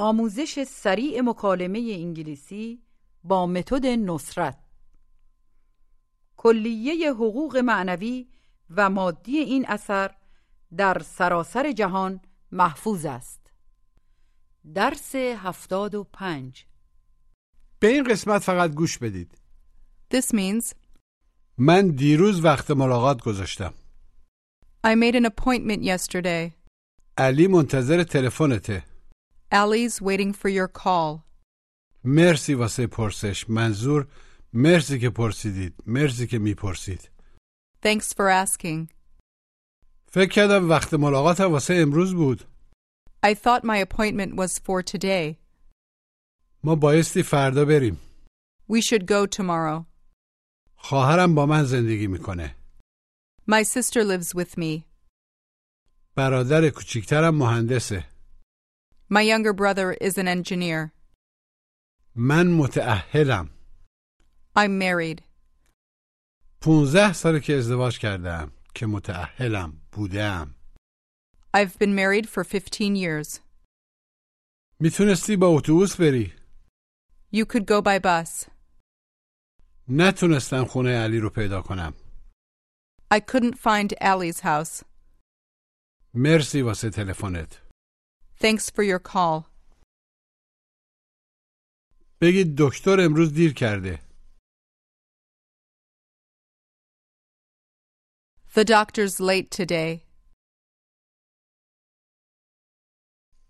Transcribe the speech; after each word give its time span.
آموزش 0.00 0.64
سریع 0.64 1.20
مکالمه 1.20 1.78
انگلیسی 1.78 2.82
با 3.24 3.46
متد 3.46 3.86
نصرت. 3.86 4.58
کلیه 6.36 7.12
حقوق 7.12 7.56
معنوی 7.56 8.28
و 8.70 8.90
مادی 8.90 9.38
این 9.38 9.66
اثر 9.68 10.10
در 10.76 10.98
سراسر 10.98 11.72
جهان 11.72 12.20
محفوظ 12.52 13.04
است. 13.04 13.50
درس 14.74 15.14
هفتاد 15.14 15.94
و 15.94 16.04
پنج. 16.04 16.64
به 17.78 17.88
این 17.88 18.04
قسمت 18.04 18.42
فقط 18.42 18.70
گوش 18.70 18.98
بدید. 18.98 19.38
This 20.14 20.26
means 20.26 20.74
من 21.58 21.88
دیروز 21.88 22.44
وقت 22.44 22.70
ملاقات 22.70 23.22
گذاشتم. 23.22 23.74
I 24.86 24.94
made 24.94 25.14
an 25.14 25.24
appointment 25.24 25.82
yesterday. 25.82 26.52
علی 27.18 27.46
منتظر 27.46 28.02
تلفنته. 28.02 28.89
Ali's 29.52 30.00
waiting 30.00 30.32
for 30.32 30.48
your 30.48 30.68
call. 30.68 31.24
مرسی 32.04 32.54
واسه 32.54 32.86
پرسش. 32.86 33.50
منظور 33.50 34.06
مرسی 34.52 34.98
که 34.98 35.10
پرسیدید. 35.10 35.74
مرسی 35.86 36.26
که 36.26 36.38
میپرسید. 36.38 37.10
Thanks 37.82 38.12
for 38.12 38.46
asking. 38.46 38.88
فکر 40.06 40.28
کردم 40.28 40.68
وقت 40.68 40.94
ملاقات 40.94 41.40
واسه 41.40 41.74
امروز 41.74 42.14
بود. 42.14 42.42
I 43.26 43.34
thought 43.34 43.64
my 43.64 43.78
appointment 43.86 44.34
was 44.36 44.58
for 44.58 44.82
today. 44.82 45.36
ما 46.64 46.74
بایستی 46.74 47.22
فردا 47.22 47.64
بریم. 47.64 48.00
We 48.72 48.80
should 48.80 49.04
go 49.06 49.26
tomorrow. 49.26 49.84
خواهرم 50.76 51.34
با 51.34 51.46
من 51.46 51.64
زندگی 51.64 52.06
میکنه. 52.06 52.56
My 53.50 53.64
sister 53.64 54.04
lives 54.04 54.34
with 54.34 54.58
me. 54.58 54.82
برادر 56.14 56.70
کوچیکترم 56.70 57.34
مهندسه. 57.34 58.09
My 59.09 59.21
younger 59.21 59.53
brother 59.53 59.93
is 60.01 60.17
an 60.17 60.27
engineer. 60.27 60.91
من 62.15 62.47
متعهلم 62.47 63.49
I'm 64.55 64.77
married. 64.79 65.21
15 66.61 67.13
ساله 67.13 67.39
که 67.39 67.53
ازدواج 67.57 67.99
کردم 67.99 68.51
که 68.75 68.85
متعهلم 68.85 69.81
بودم 69.91 70.55
I've 71.57 71.77
been 71.79 71.95
married 71.95 72.25
for 72.29 72.43
15 72.43 72.95
years. 72.95 73.39
میتونستی 74.79 75.35
با 75.35 75.47
اتوبوس 75.47 75.95
بری 76.01 76.33
You 77.33 77.45
could 77.45 77.65
go 77.65 77.81
by 77.81 77.99
bus. 77.99 78.49
نتونستم 79.89 80.65
خونه 80.65 80.89
علی 81.03 81.19
رو 81.19 81.29
پیدا 81.29 81.61
کنم 81.61 81.93
I 83.13 83.19
couldn't 83.19 83.55
find 83.55 83.93
Allie's 84.01 84.39
house. 84.39 84.83
مرسی 86.13 86.61
واسه 86.61 86.89
تلفنت 86.89 87.61
Thanks 88.39 88.69
for 88.69 88.83
your 88.83 88.99
call. 88.99 89.45
بگید 92.21 92.55
دکتر 92.57 92.97
امروز 93.05 93.33
دیر 93.33 93.53
کرده 93.53 93.99
The 98.55 98.63
doctor's 98.63 99.19
late 99.19 99.49
today. 99.51 100.01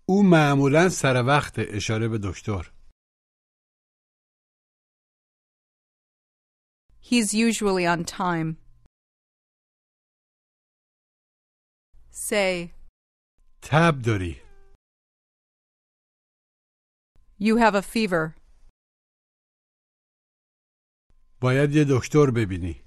او 0.08 0.22
معمولا 0.22 0.88
سر 0.88 1.22
وقت 1.26 1.54
اشاره 1.58 2.08
به 2.08 2.18
دکتر 2.18 2.72
He's 7.00 7.32
usually 7.34 7.86
on 7.86 8.04
time. 8.04 8.56
Say, 12.10 12.70
تب 13.62 14.02
داری 14.06 14.39
you 17.40 17.56
have 17.56 17.74
a 17.74 17.82
fever. 17.82 18.34
باید 21.40 21.70
یه 21.74 21.84
دکتر 21.90 22.30
ببینی 22.36 22.82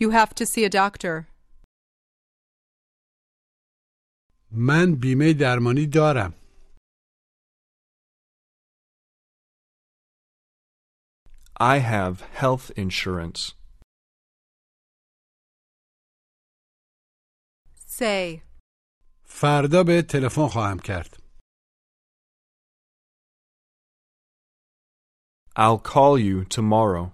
You 0.00 0.10
have 0.10 0.34
to 0.34 0.44
see 0.46 0.64
a 0.64 0.70
doctor. 0.70 1.26
من 4.50 4.94
بیمه 5.00 5.32
درمانی 5.40 5.86
دارم 5.86 6.32
I 11.60 11.78
have 11.78 12.20
health 12.42 12.70
insurance. 12.76 13.54
Say, 17.86 18.42
فردا 19.36 19.84
به 19.84 20.02
تلفن 20.02 20.48
خواهم 20.48 20.78
کرد 20.78 21.22
I'll 25.54 25.78
call 25.78 26.18
you 26.18 26.44
tomorrow. 26.46 27.12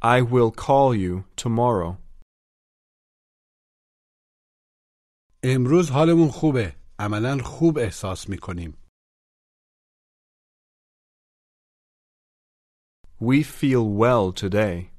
I 0.00 0.22
will 0.22 0.52
call 0.52 0.94
you 0.94 1.24
tomorrow. 1.36 1.96
امروز 5.42 5.90
حالمون 5.90 6.28
خوبه 6.30 6.76
عملا 6.98 7.38
خوب 7.44 7.78
احساس 7.78 8.28
میکنیم 8.28 8.78
We 13.20 13.42
feel 13.42 13.84
well 14.02 14.32
today. 14.32 14.91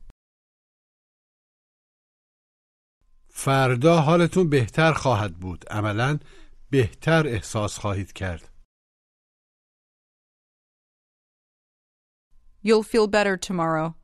فردا 3.37 4.01
حالتون 4.01 4.51
بهتر 4.51 4.93
خواهد 4.93 5.41
بود 5.41 5.65
عملا 5.71 6.19
بهتر 6.71 7.27
احساس 7.27 7.79
خواهید 7.79 8.13
کرد 8.13 8.55
you'll 12.65 12.83
feel 12.83 13.07
better 13.07 13.37
tomorrow. 13.37 13.95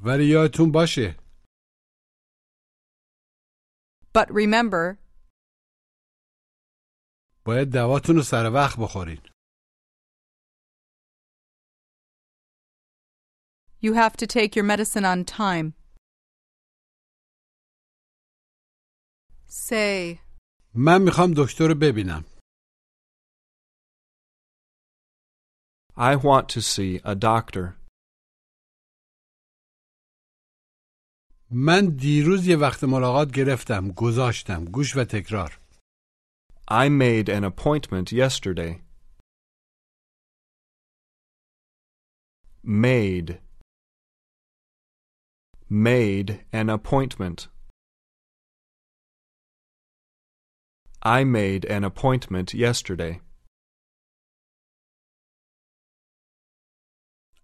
ولی 0.00 0.26
یادتون 0.26 0.72
باشه 0.72 1.16
But 4.18 4.28
remember, 4.30 4.98
باید 7.44 7.72
دواتون 7.72 8.16
رو 8.16 8.22
سر 8.22 8.50
وقت 8.54 8.78
بخورین 8.78 9.20
you 13.82 13.92
have 13.94 14.16
to 14.16 14.26
take 14.26 14.56
your 14.56 14.64
medicine 14.64 15.04
on 15.04 15.24
time. 15.24 15.83
Say, 19.53 20.19
من 20.75 21.01
میخوام 21.01 21.33
دکتر 21.37 21.67
رو 21.67 21.75
ببینم 21.75 22.25
I 25.97 26.15
want 26.15 26.47
to 26.49 26.61
see 26.61 27.01
a 27.03 27.15
doctor. 27.15 27.79
من 31.51 31.95
دیروز 31.97 32.47
یه 32.47 32.57
وقت 32.57 32.83
ملاقات 32.83 33.31
گرفتم 33.31 33.91
گذاشتم 33.91 34.65
گوش 34.65 34.97
و 34.97 35.03
تکرار 35.03 35.59
I 36.71 36.87
made 36.89 37.29
an 37.29 37.43
appointment 37.43 38.11
yesterday. 38.11 38.81
Made. 42.63 43.39
Made 45.69 46.29
an 46.53 46.69
appointment. 46.69 47.47
I 51.06 51.22
made 51.24 51.66
an 51.66 51.84
appointment 51.84 52.54
yesterday. 52.54 53.20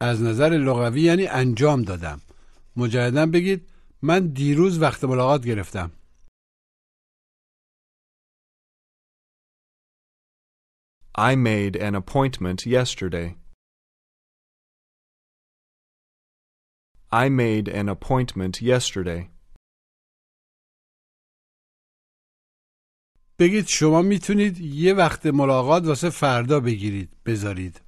از 0.00 0.22
نظر 0.22 0.48
لغوی 0.48 1.00
یعنی 1.00 1.26
انجام 1.26 1.82
دادم 1.82 2.20
مجددا 2.76 3.26
بگید 3.26 3.68
من 4.02 4.26
دیروز 4.26 4.78
وقت 4.78 5.04
ملاقات 5.04 5.46
گرفتم 5.46 5.90
I 11.18 11.34
made 11.34 11.76
an 11.76 11.94
appointment 11.94 12.64
yesterday. 12.66 13.36
I 17.12 17.28
made 17.28 17.68
an 17.68 17.88
appointment 17.88 18.62
yesterday. 18.62 19.28
بگید 23.39 23.65
شما 23.67 24.01
میتونید 24.01 24.57
یه 24.59 24.93
وقت 24.93 25.25
ملاقات 25.25 25.83
واسه 25.85 26.09
فردا 26.09 26.59
بگیرید 26.59 27.09
بذارید 27.25 27.81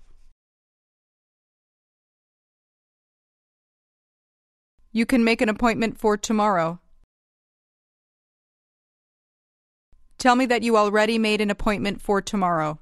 You 4.94 5.06
can 5.06 5.24
make 5.24 5.42
an 5.42 5.50
appointment 5.50 6.00
for 6.00 6.18
tomorrow. 6.18 6.80
Tell 10.18 10.36
me 10.36 10.46
that 10.48 10.64
you 10.64 10.76
already 10.76 11.20
made 11.20 11.40
an 11.42 11.52
appointment 11.52 12.02
for 12.02 12.22
tomorrow. 12.22 12.80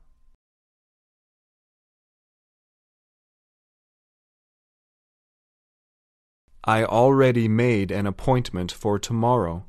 I 6.64 6.84
already 6.84 7.48
made 7.48 7.92
an 7.92 8.08
appointment 8.08 8.72
for 8.72 8.98
tomorrow. 8.98 9.66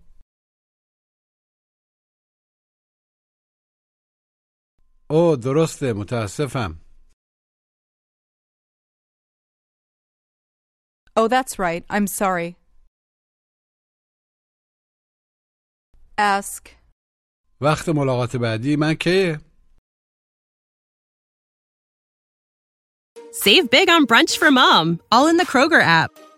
او 5.11 5.37
درسته 5.37 5.93
متاسفم 5.93 6.87
Oh, 11.19 11.29
that's 11.29 11.59
right. 11.59 11.83
I'm 11.88 12.06
sorry. 12.06 12.56
Ask. 16.19 16.69
وقت 17.61 17.88
ملاقات 17.88 18.37
بعدی 18.37 18.77
من 18.77 18.94
کیه؟ 18.94 19.41
Save 23.33 23.71
big 23.71 23.88
on 23.91 24.06
brunch 24.06 24.37
for 24.38 24.50
mom, 24.50 25.00
all 25.12 25.27
in 25.29 25.37
the 25.37 25.44
Kroger 25.44 25.83
app. 25.83 26.11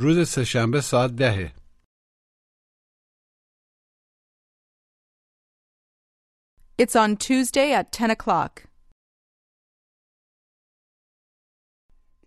روز 0.00 0.28
سهشنبه 0.28 0.80
ساعت 0.80 1.10
دهه 1.10 1.54
It's 6.82 6.94
on 6.96 7.16
Tuesday 7.16 7.72
at 7.72 7.90
10 7.92 8.10
o'clock. 8.10 8.68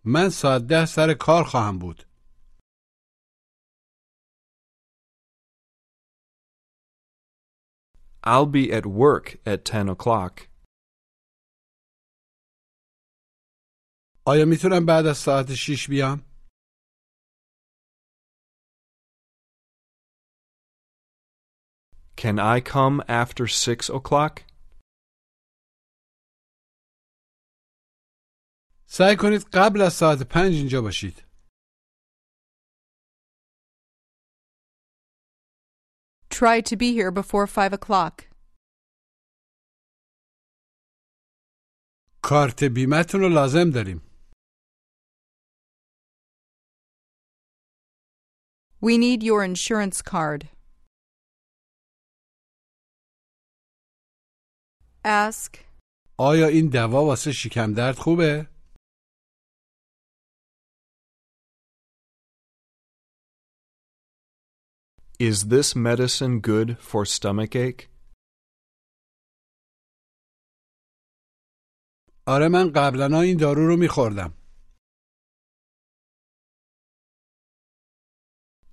من 0.05 0.29
ساعت 0.29 0.61
ده 0.69 0.85
سر 0.85 1.13
کار 1.19 1.43
خواهم 1.43 1.79
بود 1.79 2.03
I'll 8.23 8.45
be 8.45 8.71
at 8.71 8.85
work 8.85 9.35
at 9.45 9.65
10 9.65 9.89
o'clock. 9.95 10.47
آیا 14.25 14.45
می‌تونم 14.45 14.85
بعد 14.85 15.05
از 15.05 15.17
ساعت 15.17 15.53
شیش 15.53 15.89
بیام؟ 15.89 16.30
Can 22.20 22.38
I 22.38 22.60
come 22.60 23.02
after 23.08 23.46
6 23.46 23.90
o'clock? 23.90 24.40
سعی 28.86 29.16
کنید 29.20 29.42
قبل 29.52 29.82
از 29.82 29.92
ساعت 29.92 30.22
پنج 30.22 30.52
اینجا 30.54 30.82
باشید 30.82 31.22
Try 36.30 36.60
to 36.60 36.76
be 36.76 36.92
here 36.94 37.10
before 37.10 37.46
5 37.46 37.72
o'clock. 37.72 38.22
کارت 42.22 42.64
بیمتون 42.64 43.20
رو 43.20 43.28
لازم 43.28 43.70
داریم 43.74 44.02
We 48.82 48.98
need 48.98 49.22
your 49.22 49.42
insurance 49.42 50.02
card. 50.02 50.48
Ask. 55.05 55.57
آیا 56.17 56.47
این 56.47 56.69
دوا 56.69 57.05
واسه 57.05 57.31
شکم 57.31 57.73
درد 57.73 57.95
خوبه؟ 57.95 58.47
Is 65.19 65.47
this 65.49 65.75
medicine 65.75 66.39
good 66.39 66.77
for 66.79 67.05
stomachache? 67.05 67.87
آره 72.27 72.47
من 72.47 72.71
قبلا 72.75 73.21
این 73.21 73.37
دارو 73.37 73.67
رو 73.67 73.77
میخوردم 73.77 74.33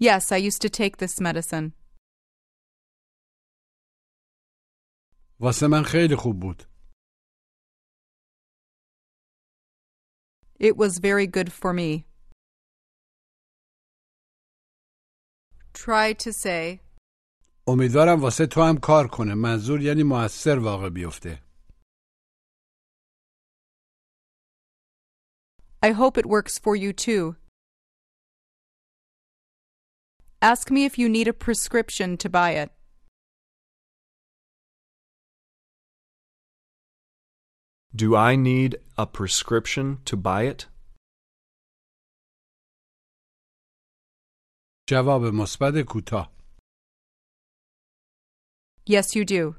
Yes, 0.00 0.30
I 0.32 0.36
used 0.36 0.62
to 0.62 0.68
take 0.68 0.96
this 0.98 1.20
medicine. 1.20 1.72
واسه 5.39 5.67
من 5.67 5.83
خیلی 5.83 6.15
خوب 6.15 6.39
بود 6.39 6.63
It 10.59 10.77
was 10.77 10.99
very 10.99 11.27
good 11.27 11.51
for 11.51 11.73
me. 11.73 12.05
Try 15.73 16.13
to 16.13 16.31
say. 16.31 16.79
امیدوارم 17.67 18.21
واسه 18.21 18.45
تو 18.45 18.61
هم 18.61 18.77
کار 18.77 19.07
کنه 19.07 19.33
منظور 19.33 19.81
یعنی 19.81 20.03
موثر 20.03 20.59
واقع 20.59 20.89
بیفته 20.89 21.43
I 25.83 25.91
hope 25.91 26.17
it 26.17 26.25
works 26.25 26.57
for 26.57 26.75
you 26.77 26.93
too. 26.93 27.35
Ask 30.41 30.71
me 30.71 30.85
if 30.85 30.97
you 30.97 31.09
need 31.09 31.27
a 31.27 31.33
prescription 31.33 32.17
to 32.17 32.29
buy 32.29 32.51
it. 32.63 32.71
Do 37.97 38.15
I 38.15 38.35
need 38.35 38.71
a 38.97 39.05
prescription 39.05 39.97
to 40.05 40.17
buy 40.17 40.43
it? 40.43 40.67
جواب 44.89 45.21
مثبت 45.21 45.73
کوتاه 45.87 46.33
Yes, 48.85 49.15
you 49.15 49.23
do. 49.25 49.55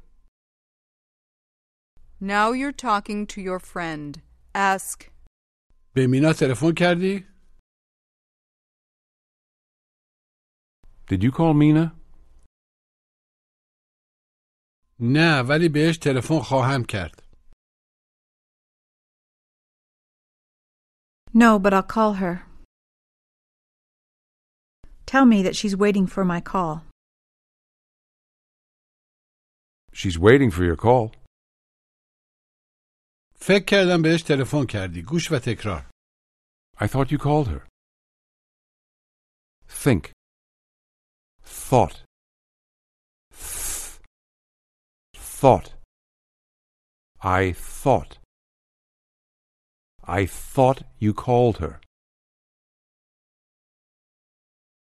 Now 2.21 2.51
you're 2.51 2.71
talking 2.71 3.25
to 3.27 3.41
your 3.41 3.59
friend. 3.59 4.21
Ask. 4.53 5.11
به 5.95 6.07
مینا 6.07 6.33
تلفن 6.33 6.73
کردی؟ 6.77 7.25
Did 11.07 11.23
you 11.23 11.31
call 11.31 11.53
Mina? 11.53 11.91
نه 14.99 15.41
ولی 15.41 15.69
بهش 15.69 15.97
تلفن 15.97 16.39
خواهم 16.39 16.83
کرد 16.85 17.18
No, 21.33 21.59
but 21.59 21.73
I'll 21.73 21.83
call 21.83 22.13
her. 22.13 22.43
Tell 25.05 25.25
me 25.25 25.43
that 25.43 25.55
she's 25.55 25.75
waiting 25.75 26.07
for 26.07 26.23
my 26.25 26.41
call. 26.41 26.83
She's 29.93 30.17
waiting 30.19 30.51
for 30.51 30.63
your 30.63 30.75
call. 30.75 31.11
فکر 33.39 33.65
کردم 33.65 34.01
بهش 34.01 34.23
تلفن 34.23 34.65
کردی 34.65 35.01
گوش 35.01 35.31
و 35.31 35.39
تکرار 35.39 35.85
I 36.77 36.87
thought 36.87 37.11
you 37.11 37.17
called 37.17 37.47
her. 37.47 37.63
Think. 39.83 40.11
Thought. 41.69 42.01
Th- 43.31 43.99
thought. 45.15 45.73
I 47.21 47.53
thought. 47.53 48.17
I 50.09 50.25
thought 50.25 50.83
you 50.99 51.13
called 51.13 51.57
her. 51.57 51.81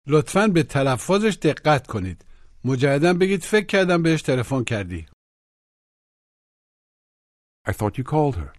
لطفا 0.07 0.47
به 0.55 0.63
تلفظش 0.63 1.39
دقت 1.43 1.87
کنید 1.87 2.25
مجددا 2.65 3.15
بگید 3.21 3.43
فکر 3.43 3.67
کردم 3.67 4.03
بهش 4.03 4.23
تلفن 4.23 4.65
کردی 4.65 5.07
I 7.69 7.73
thought 7.73 7.99
you 7.99 8.05
called 8.05 8.37
her. 8.37 8.53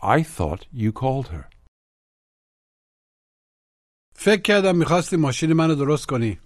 I 0.00 0.22
thought 0.22 0.66
you 0.72 0.92
called 0.92 1.28
her. 1.28 1.50
فکر 4.14 4.42
کردم 4.42 4.76
میخواستی 4.78 5.16
ماشین 5.16 5.52
منو 5.52 5.74
درست 5.74 6.06
کنی 6.06 6.40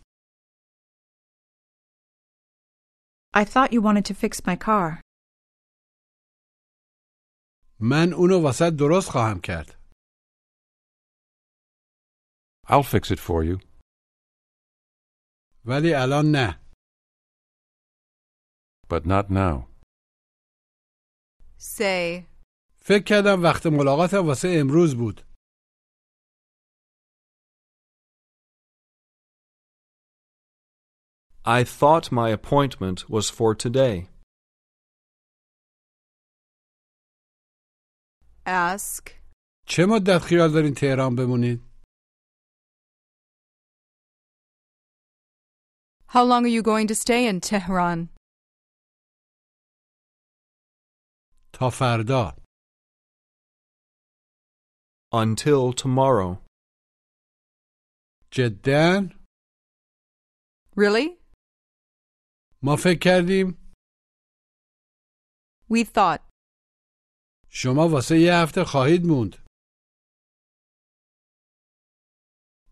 I 3.37 3.45
thought 3.45 3.73
you 3.73 3.83
wanted 3.83 4.05
to 4.07 4.15
fix 4.15 4.47
my 4.47 4.57
car. 4.57 5.01
من 7.82 8.14
اونو 8.14 8.42
واسط 8.46 8.74
درست 8.80 9.10
خواهم 9.10 9.40
کرد 9.42 9.82
I'll 12.68 12.84
fix 12.84 13.12
it 13.12 13.20
for 13.20 13.44
you. 13.44 13.58
ولی 15.66 15.94
الان 15.94 16.32
نه 16.32 16.62
But 18.90 19.06
not 19.06 19.30
now. 19.30 19.68
Say, 21.58 22.26
فکر 22.76 23.04
کردم 23.04 23.44
وقت 23.44 23.68
ملاقاتم 23.68 24.28
واسه 24.28 24.48
امروز 24.62 24.96
بود 24.96 25.22
I 31.46 31.64
thought 31.64 32.12
my 32.12 32.30
appointment 32.30 33.10
was 33.10 33.30
for 33.32 33.56
today. 33.56 34.08
ask, 38.47 39.11
چه 39.69 39.83
مدت 39.89 40.19
خیال 40.29 40.53
دارین 40.53 40.75
تهران 40.75 41.17
بمونید 41.17 41.61
how 46.09 46.25
long 46.25 46.45
are 46.47 46.55
you 46.57 46.63
going 46.63 46.87
to 46.89 46.95
stay 46.95 47.27
in 47.29 47.41
Tehran? 47.41 48.09
تا 51.53 51.71
فردا 51.71 52.37
Until 55.13 55.73
tomorrow. 55.73 56.45
جدا 58.31 59.09
Really? 60.77 61.19
ما 62.63 62.77
فکر 62.77 62.99
کردیم 63.03 63.73
We 65.71 65.85
thought. 65.85 66.23
شما 67.51 67.89
واسه 67.89 68.19
یه 68.21 68.35
هفته 68.35 68.65
خواهید 68.65 69.03
موند 69.07 69.47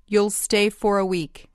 You'll 0.07 0.31
stay 0.47 0.71
for 0.71 0.99
a 0.99 1.07
week. 1.07 1.49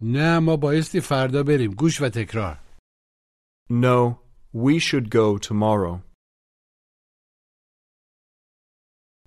نه 0.00 0.38
ما 0.38 0.56
بایستی 0.56 1.00
فردا 1.00 1.42
بریم 1.42 1.70
گوش 1.78 2.00
و 2.00 2.08
تکرار 2.14 2.62
No, 3.70 4.18
we 4.54 4.78
should 4.78 5.08
go 5.10 5.38
tomorrow. 5.38 6.02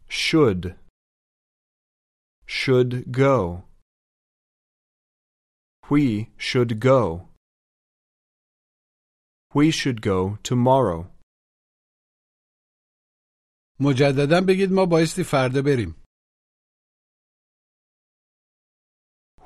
Should. 0.08 0.75
Should 2.46 3.12
go. 3.12 3.63
We 5.89 6.05
should 6.38 6.72
go. 6.79 7.27
We 9.53 9.72
should 9.72 10.00
go 10.01 10.38
tomorrow. 10.44 11.01
مجددا 13.80 14.40
بگید 14.49 14.70
ما 14.72 14.87
بایستی 14.87 15.25
فردا 15.25 15.62
بریم 15.62 15.96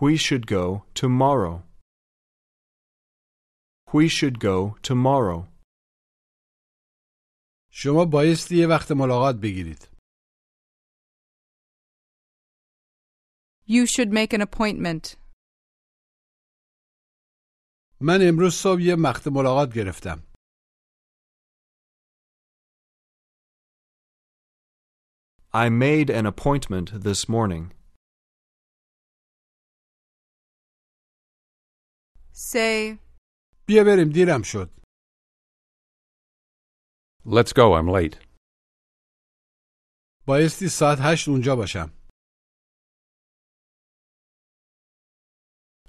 We 0.01 0.17
should 0.19 0.47
go 0.47 0.65
tomorrow. 0.95 1.63
We 3.93 4.09
should 4.09 4.37
go 4.41 4.77
tomorrow. 4.83 5.49
شما 7.71 8.05
بایستی 8.05 8.57
یه 8.57 8.67
وقت 8.67 8.93
ملاقات 8.93 9.37
بگیرید 9.43 9.89
You 13.67 13.87
should 13.87 14.11
make 14.13 14.33
an 14.35 14.41
appointment. 14.43 15.17
من 18.01 18.19
امروز 18.29 18.55
صبح 18.55 18.81
یه 18.81 18.95
وقت 18.95 19.27
ملاقات 19.27 19.75
گرفتم 19.75 20.24
I 25.54 25.70
made 25.70 26.10
an 26.10 26.26
appointment 26.26 26.88
this 27.04 27.28
morning. 27.30 27.72
Say, 32.34 32.98
بیا 33.68 33.84
بریم 33.84 34.10
دیرم 34.14 34.42
شد 34.44 34.70
Let's 37.26 37.54
go, 37.54 37.74
I'm 37.76 37.88
late. 37.90 38.18
بایستی 40.28 40.68
ساعت 40.70 40.98
هشت 41.02 41.28
اونجا 41.30 41.56
باشم 41.56 41.92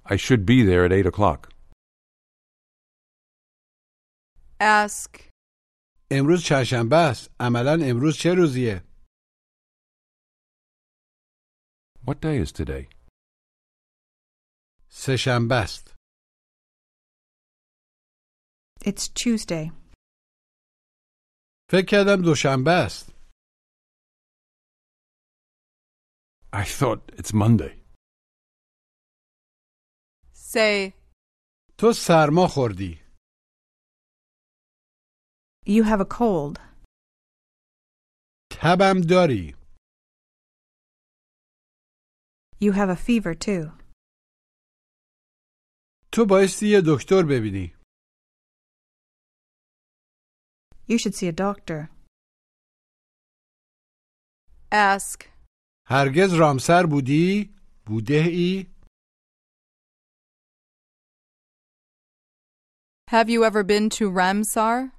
I 0.04 0.16
should 0.16 0.44
be 0.46 0.64
there 0.64 0.84
at 0.84 0.92
8 0.92 1.06
o'clock. 1.06 1.48
ask, 4.60 5.28
امروز 6.10 6.42
چهارشنبه 6.44 6.96
است 6.96 7.30
عملا 7.40 7.78
امروز 7.84 8.16
چه 8.16 8.34
روزیه 8.34 8.84
What 12.06 12.20
day 12.20 12.36
is 12.44 12.52
today? 12.52 12.88
سه 14.88 15.16
شنبه 15.16 15.54
است 15.54 15.94
It's 18.84 19.08
Tuesday. 19.08 19.72
فکر 21.70 21.86
کردم 21.90 22.22
دوشنبه 22.24 22.70
است 22.70 23.10
I 26.52 26.64
thought 26.64 27.14
it's 27.20 27.32
Monday. 27.32 27.80
say, 30.34 30.92
تو 31.78 31.92
سرما 31.92 32.46
خوردی 32.54 33.00
You 35.66 35.82
have 35.84 36.00
a 36.00 36.08
cold. 36.18 36.58
تبم 38.52 39.00
داری 39.10 39.54
You 42.60 42.72
have 42.72 42.90
a 42.90 42.96
fever 42.96 43.34
too. 43.34 43.72
تو 46.12 46.26
بایستی 46.30 46.66
یه 46.68 46.80
دکتر 46.86 47.22
ببینی 47.30 47.74
You 50.88 50.98
should 50.98 51.14
see 51.14 51.28
a 51.28 51.32
doctor. 51.32 51.88
ask, 54.72 55.24
هرگز 55.86 56.32
رامسر 56.40 56.86
بودی؟ 56.90 57.54
بوده 57.86 58.22
ای؟ 58.26 58.66
have 63.10 63.28
you 63.28 63.44
ever 63.44 63.62
been 63.64 63.88
to 63.90 64.04
Ramsar? 64.10 64.92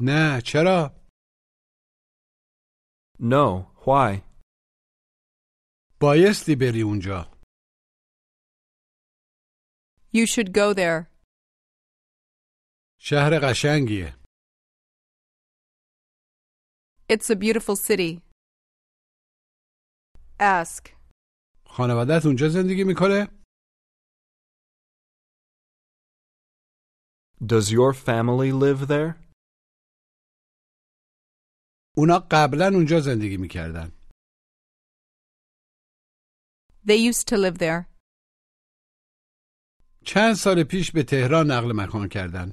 نه 0.00 0.40
چرا؟ 0.44 1.04
No, 3.18 3.46
why? 3.86 4.27
بایستی 6.01 6.55
بری 6.55 6.81
اونجا 6.81 7.39
You 10.13 10.25
should 10.25 10.49
go 10.53 10.73
there. 10.73 11.07
شهر 12.99 13.39
قشنگیه 13.43 14.19
It's 17.09 17.29
a 17.29 17.35
beautiful 17.35 17.75
city. 17.75 18.21
Ask, 20.39 20.95
خانوادت 21.65 22.25
اونجا 22.25 22.49
زندگی 22.49 22.83
می‌کنه؟ 22.83 23.27
Does 27.43 27.71
your 27.71 27.93
family 27.93 28.51
live 28.51 28.87
there? 28.87 29.29
اونا 31.97 32.19
قبلا 32.31 32.65
اونجا 32.75 32.99
زندگی 32.99 33.37
می‌کردن 33.37 33.98
they 36.88 36.96
used 36.96 37.26
to 37.28 37.36
live 37.36 37.58
there. 37.58 37.88
چند 40.04 40.34
سال 40.34 40.64
پیش 40.64 40.92
به 40.92 41.02
تهران 41.02 41.50
نقل 41.50 41.72
مکان 41.72 42.08
کردن 42.08 42.52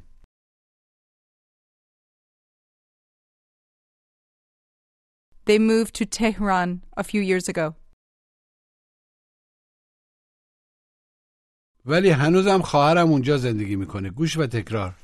They 5.46 5.60
moved 5.60 5.96
to 5.96 6.05
Tehran 6.05 6.84
a 6.96 7.03
few 7.03 7.22
years 7.22 7.50
ago. 7.50 7.75
ولی 11.86 12.10
هنوزم 12.10 12.62
خواهرم 12.62 13.08
اونجا 13.12 13.38
زندگی 13.38 13.75
میکنه 13.75 14.10
گوش 14.10 14.38
و 14.38 14.48
تکرار 14.48 14.96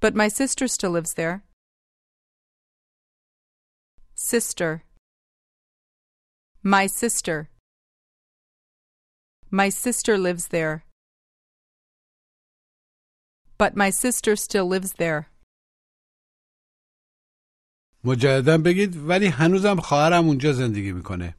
But 0.00 0.14
my 0.14 0.28
sister 0.28 0.68
still 0.68 0.90
lives 0.90 1.14
there. 1.14 1.42
Sister. 4.14 4.84
My 6.62 6.86
sister. 6.86 7.48
My 9.52 9.68
sister 9.70 10.18
lives 10.18 10.48
there. 10.48 10.84
But 13.58 13.76
my 13.76 13.90
sister 13.90 14.36
still 14.36 14.66
lives 14.66 14.92
there. 14.92 15.26
مجددا 18.04 18.58
بگید 18.64 18.96
ولی 19.08 19.26
هنوزم 19.26 19.76
خواهرم 19.80 20.26
اونجا 20.28 20.52
زندگی 20.52 20.92
میکنه 20.92 21.34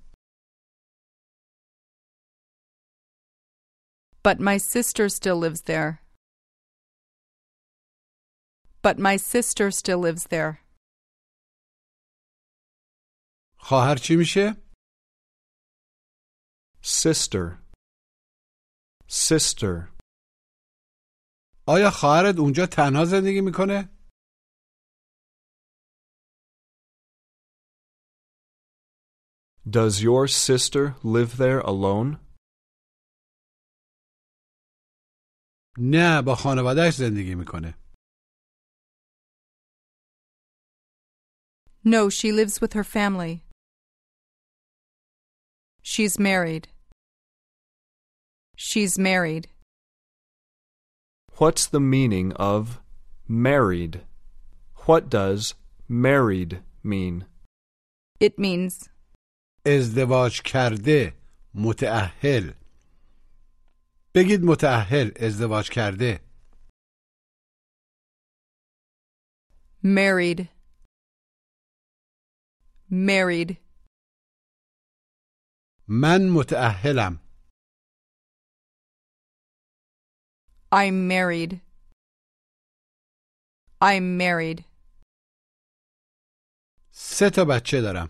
But 4.23 4.39
my 4.39 4.57
sister 4.57 5.07
still 5.09 5.37
lives 5.37 5.61
there. 5.61 6.01
But 8.81 8.97
my 8.99 9.15
sister 9.17 9.71
still 9.71 9.99
lives 9.99 10.25
there. 10.29 10.65
خواهر 13.57 13.95
چی 13.95 14.15
میشه؟ 14.15 14.55
Sister. 16.83 17.62
Sister. 19.07 19.93
آیا 21.67 21.89
خواهرت 21.91 22.35
اونجا 22.39 22.65
تنها 22.65 23.05
زندگی 23.05 23.41
میکنه؟ 23.41 23.89
Does 29.69 30.01
your 30.01 30.27
sister 30.27 30.95
live 31.03 31.37
there 31.37 31.61
alone? 31.61 32.17
نه 35.77 36.21
با 36.21 36.35
خانوادهش 36.35 36.93
زندگی 36.95 37.35
میکنه 37.35 37.73
No, 41.85 42.09
she 42.09 42.31
lives 42.31 42.59
with 42.61 42.73
her 42.73 42.83
family. 42.83 43.43
She's 45.81 46.19
married. 46.19 46.67
She's 48.55 48.99
married. 48.99 49.47
What's 51.37 51.65
the 51.67 51.79
meaning 51.79 52.33
of 52.33 52.79
married? 53.27 54.01
What 54.87 55.09
does 55.09 55.55
married 55.87 56.61
mean? 56.83 57.25
It 58.19 58.37
means 58.37 58.89
ازدواج 59.65 60.41
کرده 60.41 61.13
متعهل 61.53 62.53
بگید 64.15 64.43
متعهل 64.43 65.11
ازدواج 65.19 65.69
کرده 65.69 66.19
married. 69.83 70.49
Married. 72.91 73.57
من 75.87 76.29
متعهلم 76.29 77.19
I'm 80.73 81.07
married. 81.07 81.61
I'm 83.81 84.17
married. 84.17 84.65
سه 86.91 87.29
تا 87.29 87.45
بچه 87.49 87.81
دارم 87.81 88.09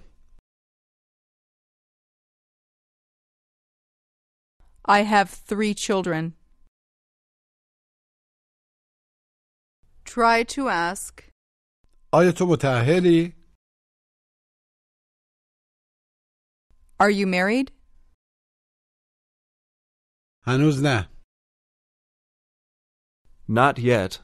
I 4.85 5.01
have 5.03 5.29
three 5.29 5.73
children. 5.75 6.33
Try 10.05 10.43
to 10.55 10.69
ask. 10.69 11.23
آیا 12.13 12.31
تو 12.37 12.45
متعهلی؟ 12.45 13.35
Are 16.99 17.09
you 17.11 17.27
married? 17.27 17.71
هنوز 20.47 20.83
نه 20.83 21.12
Not 23.47 23.79
yet. 23.79 24.19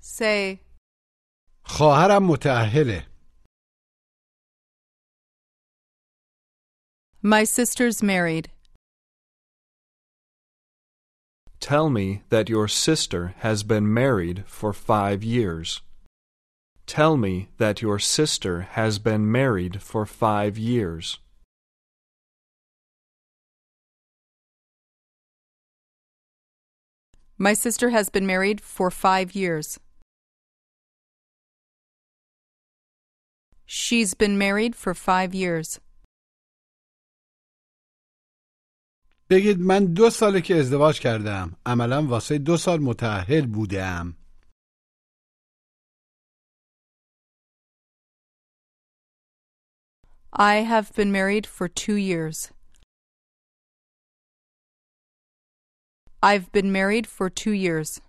Say, 0.00 0.60
خواهرم 1.64 2.30
متعهله 2.30 3.06
My 7.22 7.44
sister's 7.44 8.02
married. 8.02 8.50
Tell 11.58 11.90
me 11.90 12.22
that 12.28 12.48
your 12.48 12.68
sister 12.68 13.34
has 13.38 13.64
been 13.64 13.92
married 13.92 14.44
for 14.46 14.72
five 14.72 15.24
years. 15.24 15.82
Tell 16.86 17.16
me 17.16 17.48
that 17.58 17.82
your 17.82 17.98
sister 17.98 18.60
has 18.78 19.00
been 19.00 19.30
married 19.30 19.82
for 19.82 20.06
five 20.06 20.56
years. 20.56 21.18
My 27.40 27.54
sister 27.54 27.90
has 27.90 28.08
been 28.08 28.26
married 28.26 28.60
for 28.60 28.90
five 28.90 29.34
years. 29.34 29.78
She's 33.66 34.14
been 34.14 34.38
married 34.38 34.74
for 34.76 34.94
five 34.94 35.34
years. 35.34 35.80
بگید 39.30 39.58
من 39.60 39.92
دو 39.94 40.10
ساله 40.10 40.40
که 40.40 40.54
ازدواج 40.54 41.00
کردم 41.00 41.56
عملا 41.66 42.06
واسه 42.06 42.38
دو 42.38 42.56
سال 42.56 42.80
متعهل 42.80 43.46
بودم 43.46 44.16
I 50.32 50.56
have 50.56 50.92
been 50.94 51.10
married 51.10 51.46
for 51.46 51.66
two 51.66 51.94
years. 51.94 52.52
I've 56.22 56.50
been 56.52 56.72
married 56.72 57.06
for 57.06 57.30
two 57.30 57.52
years. 57.52 58.00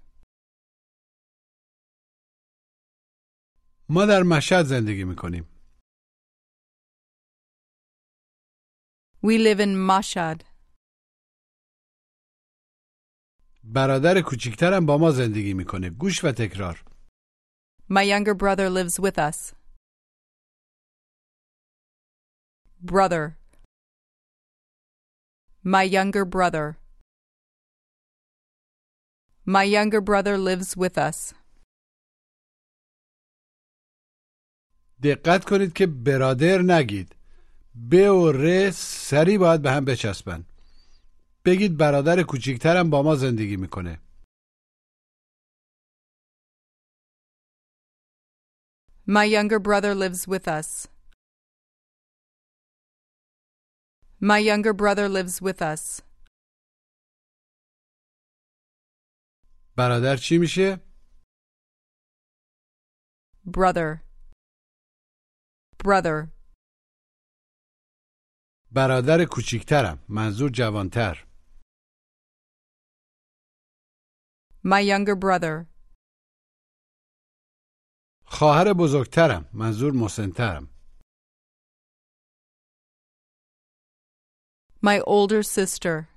ما 3.90 4.06
در 4.06 4.24
مشهد 4.24 4.66
زندگی 4.66 5.04
میکنیم 5.04 5.44
We 9.24 9.38
live 9.38 9.60
in 9.60 9.76
Mashhad. 9.90 10.44
برادر 13.64 14.22
کوچیکترم 14.26 14.86
با 14.86 14.98
ما 14.98 15.12
زندگی 15.12 15.54
میکنه 15.54 15.90
گوش 15.90 16.24
و 16.24 16.32
تکرار 16.32 16.84
My 17.90 18.04
younger 18.04 18.34
brother 18.34 18.70
lives 18.70 19.00
with 19.00 19.18
us. 19.18 19.54
Brother. 22.82 23.38
My 25.64 25.84
younger 25.84 26.26
brother. 26.26 26.81
My 29.46 29.64
younger 29.64 30.02
brother 30.02 30.38
lives 30.38 30.78
with 30.78 30.98
us. 30.98 31.34
دقت 35.04 35.46
کنید 35.46 35.74
که 35.74 35.88
برادر 35.88 36.62
نگید 36.62 37.16
ب 37.92 37.94
و 37.96 38.32
ر 38.32 38.72
سری 38.72 39.38
باید 39.38 39.62
به 39.62 39.72
هم 39.72 39.86
بچسبن 39.86 40.46
بگید 41.46 41.78
برادر 41.78 42.24
کوچیکترم 42.24 42.90
با 42.90 43.04
ما 43.04 43.16
زندگی 43.16 43.58
میکنه 43.58 44.02
My 49.10 49.26
younger 49.26 49.60
brother 49.60 49.96
lives 49.96 50.28
with 50.28 50.48
us. 50.50 50.88
My 54.20 54.40
younger 54.40 54.74
brother 54.74 55.08
lives 55.08 55.42
with 55.42 55.62
us. 55.62 56.02
برادر 59.77 60.17
چی 60.17 60.39
میشه؟ 60.39 60.81
Brother. 63.47 64.01
Brother. 65.85 66.29
برادر 68.71 69.25
کوچیکترم 69.31 70.05
منظور 70.09 70.51
جوانتر 70.51 71.27
My 74.65 74.81
younger 74.83 75.17
brother. 75.17 75.67
خواهر 78.25 78.73
بزرگترم 78.79 79.51
منظور 79.55 79.93
مسنترم 79.93 80.69
My 84.85 85.01
older 85.07 85.43
sister. 85.43 86.12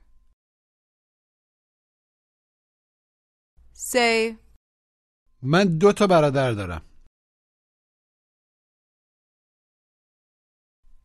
Say, 3.78 4.38
من 5.44 5.78
دو 5.82 5.92
تا 5.92 6.08
برادر 6.08 6.52
دارم 6.54 6.82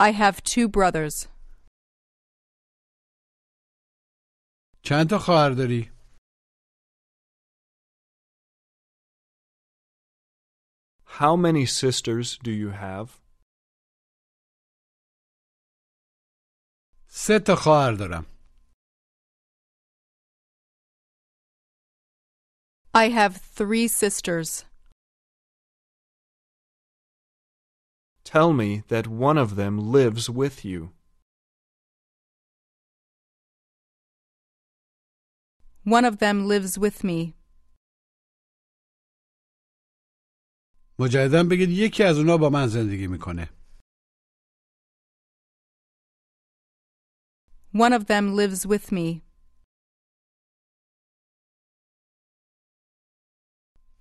I 0.00 0.12
have 0.12 0.42
two 0.42 0.68
brothers. 0.68 1.28
چند 4.82 5.10
تا 5.10 5.18
خواهر 5.18 5.50
داری؟ 5.50 5.90
How 11.06 11.36
many 11.36 11.66
sisters 11.66 12.38
do 12.38 12.50
you 12.50 12.70
have? 12.70 13.20
سه 17.08 17.38
تا 17.46 17.54
خواهر 17.56 17.92
دارم 17.92 18.39
I 22.93 23.09
have 23.09 23.37
three 23.37 23.87
sisters. 23.87 24.65
Tell 28.23 28.53
me 28.53 28.83
that 28.87 29.07
one 29.07 29.37
of 29.37 29.55
them 29.55 29.91
lives 29.91 30.29
with 30.29 30.65
you. 30.65 30.91
One 35.83 36.05
of 36.05 36.17
them 36.17 36.47
lives 36.47 36.79
with 36.79 37.03
me. 37.03 37.33
مجددا 40.99 41.43
بگید 41.51 41.69
یکی 41.69 42.03
از 42.03 42.17
اونا 42.17 42.37
با 42.37 42.49
من 42.49 42.67
زندگی 42.67 43.07
میکنه 43.07 43.49
One 47.73 47.93
of 47.93 48.05
them 48.05 48.35
lives 48.35 48.65
with 48.65 48.91
me. 48.91 49.21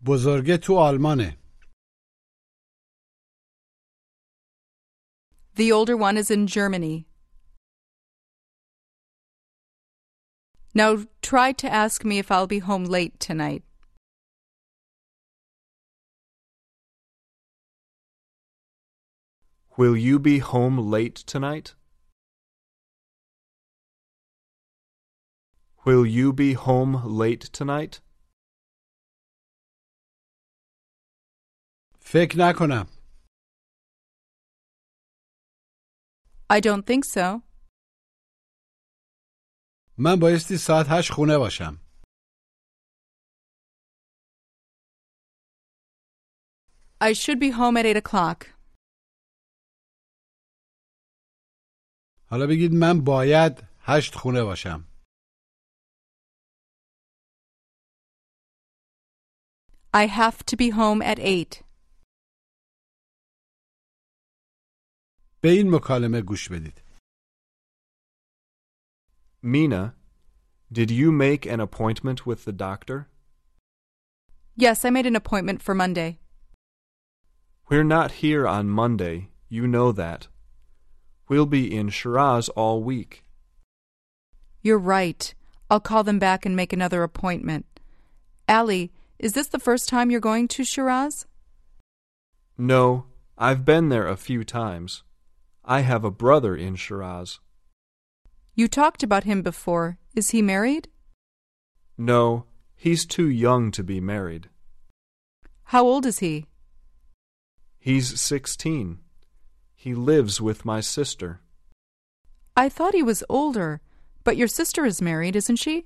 بزرگه 0.06 0.56
تو 0.56 0.78
آلمانه 0.78 1.36
The 5.56 5.70
older 5.70 5.96
one 5.96 6.16
is 6.16 6.30
in 6.30 6.48
Germany. 6.48 7.06
Now 10.74 11.04
try 11.22 11.52
to 11.52 11.72
ask 11.72 12.04
me 12.04 12.18
if 12.18 12.32
I'll 12.32 12.48
be 12.48 12.58
home 12.58 12.84
late 12.84 13.20
tonight. 13.20 13.62
Will 19.76 19.96
you 19.96 20.18
be 20.18 20.38
home 20.38 20.78
late 20.78 21.16
tonight? 21.16 21.74
Will 25.84 26.06
you 26.06 26.32
be 26.32 26.54
home 26.54 27.02
late 27.04 27.42
tonight? 27.52 28.00
فکر 32.08 32.38
نکنم 32.38 32.86
I 36.52 36.60
don't 36.60 36.86
think 36.86 37.04
so. 37.04 37.42
من 39.98 40.16
بایستی 40.20 40.56
ساعت 40.56 40.86
هشت 40.88 41.12
خونه 41.12 41.38
باشم 41.38 41.80
I 47.00 47.12
should 47.12 47.38
be 47.38 47.50
home 47.50 47.76
at 47.76 47.86
8 47.86 47.96
o'clock. 47.96 48.46
حالا 52.30 52.46
بگید 52.46 52.72
من 52.72 53.04
باید 53.04 53.62
هشت 53.80 54.14
خونه 54.14 54.42
باشم 54.44 54.84
I 59.94 60.06
have 60.06 60.38
to 60.50 60.56
be 60.56 60.70
home 60.70 61.02
at 61.02 61.18
8. 61.20 61.64
به 65.41 65.49
این 65.49 65.75
مکالمه 65.75 66.21
گوش 66.21 66.49
بدید. 66.49 66.81
Mina, 69.41 69.93
did 70.71 70.91
you 70.91 71.11
make 71.11 71.45
an 71.45 71.61
appointment 71.61 72.25
with 72.25 72.43
the 72.43 72.51
doctor? 72.51 73.07
Yes, 74.55 74.83
I 74.83 74.89
made 74.89 75.05
an 75.05 75.15
appointment 75.15 75.61
for 75.61 75.73
Monday. 75.73 76.19
We're 77.69 77.91
not 77.97 78.11
here 78.23 78.45
on 78.45 78.69
Monday, 78.69 79.29
you 79.47 79.65
know 79.65 79.91
that. 79.93 80.27
We'll 81.29 81.45
be 81.45 81.73
in 81.73 81.87
Shiraz 81.89 82.49
all 82.49 82.83
week. 82.83 83.23
You're 84.61 84.85
right. 84.97 85.33
I'll 85.69 85.79
call 85.79 86.03
them 86.03 86.19
back 86.19 86.45
and 86.45 86.55
make 86.55 86.73
another 86.73 87.03
appointment. 87.03 87.65
Ali, 88.49 88.91
is 89.19 89.33
this 89.33 89.47
the 89.47 89.59
first 89.59 89.87
time 89.87 90.11
you're 90.11 90.19
going 90.19 90.47
to 90.49 90.63
Shiraz? 90.63 91.25
No, 92.57 93.05
I've 93.37 93.63
been 93.63 93.87
there 93.89 94.07
a 94.07 94.17
few 94.17 94.43
times. 94.43 95.03
I 95.71 95.81
have 95.81 96.03
a 96.03 96.09
brother 96.09 96.55
in 96.55 96.77
Shiraz. 96.77 97.39
You 98.55 98.67
talked 98.67 99.03
about 99.03 99.25
him 99.25 99.43
before. 99.43 99.99
Is 100.15 100.31
he 100.31 100.41
married? 100.41 100.87
No, 101.95 102.45
he's 102.75 103.05
too 103.05 103.29
young 103.29 103.69
to 103.73 103.83
be 103.83 103.99
married. 103.99 104.49
How 105.65 105.85
old 105.85 106.07
is 106.07 106.19
he? 106.19 106.47
He's 107.77 108.19
sixteen. 108.19 108.97
He 109.75 109.93
lives 109.93 110.41
with 110.41 110.65
my 110.65 110.79
sister. 110.79 111.41
I 112.57 112.67
thought 112.67 112.95
he 112.95 113.03
was 113.03 113.23
older, 113.29 113.79
but 114.23 114.37
your 114.37 114.47
sister 114.47 114.87
is 114.87 115.03
married, 115.03 115.35
isn't 115.35 115.57
she? 115.57 115.85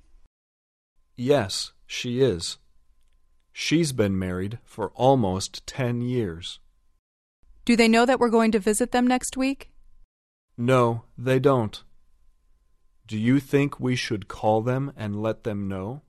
Yes, 1.17 1.73
she 1.85 2.21
is. 2.21 2.57
She's 3.51 3.91
been 3.91 4.17
married 4.17 4.59
for 4.63 4.91
almost 4.91 5.67
ten 5.67 5.99
years. 5.99 6.61
Do 7.65 7.75
they 7.75 7.89
know 7.89 8.05
that 8.05 8.21
we're 8.21 8.29
going 8.29 8.53
to 8.53 8.59
visit 8.59 8.93
them 8.93 9.05
next 9.05 9.35
week? 9.35 9.71
No, 10.56 11.04
they 11.16 11.38
don't. 11.38 11.82
Do 13.06 13.16
you 13.16 13.40
think 13.40 13.80
we 13.80 13.96
should 13.96 14.28
call 14.28 14.60
them 14.62 14.92
and 14.96 15.22
let 15.22 15.44
them 15.44 15.68
know? 15.68 16.02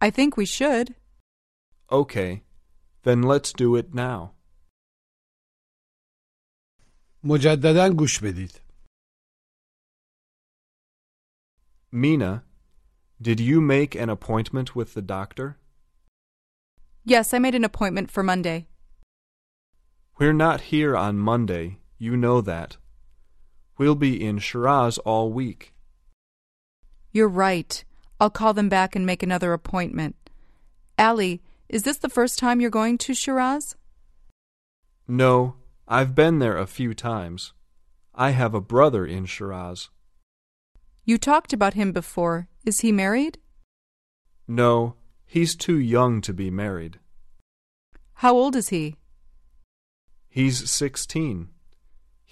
I 0.00 0.10
think 0.10 0.36
we 0.36 0.46
should. 0.46 0.94
Okay, 1.90 2.42
then 3.02 3.22
let's 3.22 3.52
do 3.52 3.74
it 3.76 3.94
now. 3.94 4.34
مجددا 7.24 7.88
گوش 7.98 8.20
بدید 8.22 8.60
Mina, 11.90 12.44
did 13.20 13.40
you 13.40 13.60
make 13.60 13.94
an 13.94 14.10
appointment 14.10 14.76
with 14.76 14.92
the 14.94 15.02
doctor? 15.02 15.56
Yes, 17.04 17.32
I 17.32 17.38
made 17.38 17.54
an 17.54 17.64
appointment 17.64 18.10
for 18.10 18.22
Monday. 18.22 18.68
We're 20.18 20.34
not 20.34 20.60
here 20.72 20.94
on 20.96 21.18
Monday, 21.18 21.78
you 21.98 22.14
know 22.16 22.40
that. 22.42 22.76
We'll 23.83 23.95
be 23.95 24.23
in 24.23 24.39
Shiraz 24.39 24.97
all 24.99 25.29
week. 25.29 25.73
You're 27.11 27.27
right. 27.27 27.83
I'll 28.17 28.29
call 28.29 28.53
them 28.53 28.69
back 28.69 28.95
and 28.95 29.05
make 29.05 29.21
another 29.21 29.51
appointment. 29.51 30.15
Ali, 30.97 31.41
is 31.67 31.83
this 31.83 31.97
the 31.97 32.07
first 32.07 32.39
time 32.39 32.61
you're 32.61 32.69
going 32.69 32.97
to 32.99 33.13
Shiraz? 33.13 33.75
No, 35.05 35.55
I've 35.85 36.15
been 36.15 36.39
there 36.39 36.57
a 36.57 36.65
few 36.65 36.93
times. 36.93 37.51
I 38.15 38.29
have 38.29 38.53
a 38.53 38.61
brother 38.61 39.05
in 39.05 39.25
Shiraz. 39.25 39.89
You 41.03 41.17
talked 41.17 41.51
about 41.51 41.73
him 41.73 41.91
before. 41.91 42.47
Is 42.65 42.79
he 42.79 42.93
married? 42.93 43.37
No, 44.47 44.95
he's 45.25 45.57
too 45.57 45.77
young 45.77 46.21
to 46.21 46.33
be 46.33 46.49
married. 46.49 46.99
How 48.13 48.33
old 48.33 48.55
is 48.55 48.69
he? 48.69 48.95
He's 50.29 50.71
sixteen. 50.71 51.49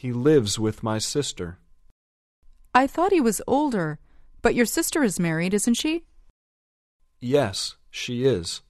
He 0.02 0.12
lives 0.12 0.58
with 0.58 0.82
my 0.82 0.98
sister. 0.98 1.60
I 2.74 2.88
thought 2.88 3.12
he 3.12 3.22
was 3.22 3.40
older, 3.46 4.00
but 4.42 4.56
your 4.56 4.66
sister 4.66 5.04
is 5.04 5.20
married, 5.20 5.54
isn't 5.54 5.76
she? 5.76 6.06
Yes, 7.20 7.76
she 7.92 8.26
is. 8.26 8.62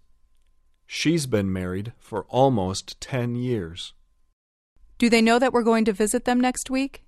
She's 0.86 1.28
been 1.28 1.54
married 1.54 1.94
for 1.98 2.26
almost 2.28 3.00
ten 3.00 3.36
years. 3.36 3.94
Do 4.98 5.10
they 5.10 5.22
know 5.22 5.40
that 5.40 5.54
we're 5.54 5.64
going 5.64 5.86
to 5.86 5.94
visit 5.94 6.26
them 6.26 6.42
next 6.42 6.70
week? 6.70 7.06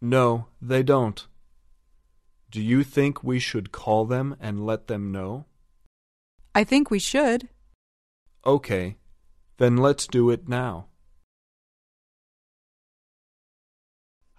No, 0.00 0.46
they 0.60 0.84
don't. 0.84 1.26
Do 2.48 2.62
you 2.62 2.84
think 2.84 3.24
we 3.24 3.40
should 3.40 3.72
call 3.72 4.04
them 4.04 4.36
and 4.38 4.64
let 4.64 4.86
them 4.86 5.10
know? 5.10 5.46
I 6.54 6.62
think 6.62 6.92
we 6.92 7.00
should. 7.00 7.48
Okay, 8.46 8.98
then 9.56 9.78
let's 9.78 10.06
do 10.06 10.30
it 10.30 10.48
now. 10.48 10.86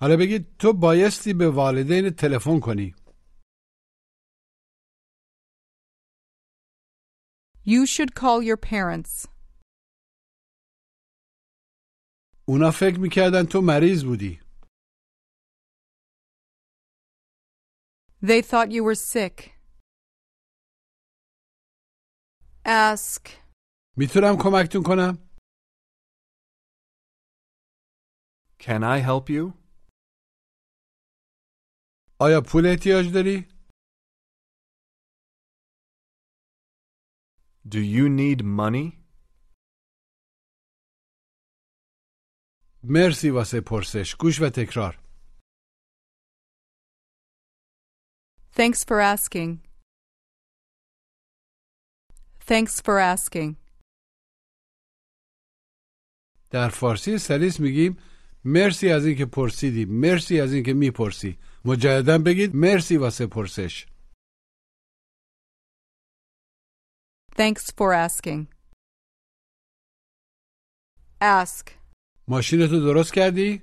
حالا 0.04 0.18
بگید 0.18 0.58
تو 0.58 0.74
بایستی 0.74 1.34
به 1.34 1.50
والدین 1.50 2.10
تلفن 2.10 2.60
کنی 2.60 2.96
You 7.66 7.86
should 7.88 8.12
call 8.22 8.44
your 8.44 8.58
parents. 8.58 9.28
اونا 12.48 12.72
فکر 12.72 13.00
می‌کردن 13.00 13.44
تو 13.52 13.62
مریض 13.62 14.04
بودی 14.04 14.40
They 18.22 18.42
thought 18.42 18.72
you 18.72 18.84
were 18.84 19.00
sick. 19.14 19.38
Ask. 22.66 23.30
می‌تونم 23.98 24.36
کمکتون 24.44 24.84
کنم 24.84 25.30
Can 28.60 28.84
I 28.84 29.00
help 29.00 29.30
you? 29.30 29.63
آیا 32.26 32.42
پول 32.52 32.64
احتیاج 32.66 33.06
داری 33.14 33.38
Do 37.74 37.80
you 37.96 38.06
need 38.22 38.40
money? 38.44 39.04
مرسی 42.84 43.30
واسه 43.30 43.62
پرسش 43.62 44.16
گوش 44.20 44.42
و 44.42 44.50
تکرار 44.56 45.00
Thanks 48.56 48.84
for 48.84 49.00
asking. 49.02 49.52
Thanks 52.50 52.82
for 52.86 53.00
asking. 53.00 53.56
در 56.50 56.70
فارسی 56.70 57.18
سلیس 57.18 57.60
میگیم 57.60 57.98
مرسی 58.46 58.90
از 58.90 59.06
اینکه 59.06 59.26
پرسیدی 59.26 59.86
مرسی 59.86 60.40
از 60.42 60.54
اینکه 60.54 60.74
می‌پرسی 60.74 61.38
مجددا 61.66 62.18
بگید 62.26 62.56
مرسی 62.56 62.98
واسه 62.98 63.28
پرسش 63.28 63.86
Thanks 67.36 67.72
for 67.78 67.94
asking. 67.94 68.48
Ask. 71.22 71.72
ماشینتو 72.28 72.80
درست 72.80 73.14
کردی؟ 73.14 73.62